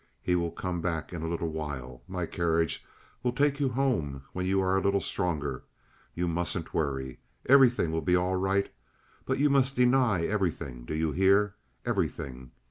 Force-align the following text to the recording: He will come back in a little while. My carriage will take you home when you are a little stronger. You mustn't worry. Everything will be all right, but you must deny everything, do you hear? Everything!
He 0.23 0.35
will 0.35 0.49
come 0.49 0.81
back 0.81 1.13
in 1.13 1.21
a 1.21 1.27
little 1.27 1.51
while. 1.51 2.01
My 2.07 2.25
carriage 2.25 2.83
will 3.21 3.33
take 3.33 3.59
you 3.59 3.69
home 3.69 4.23
when 4.33 4.47
you 4.47 4.59
are 4.59 4.75
a 4.75 4.81
little 4.81 4.99
stronger. 4.99 5.61
You 6.15 6.27
mustn't 6.27 6.73
worry. 6.73 7.19
Everything 7.45 7.91
will 7.91 8.01
be 8.01 8.15
all 8.15 8.35
right, 8.35 8.73
but 9.27 9.37
you 9.37 9.51
must 9.51 9.75
deny 9.75 10.25
everything, 10.25 10.85
do 10.85 10.95
you 10.95 11.11
hear? 11.11 11.53
Everything! 11.85 12.49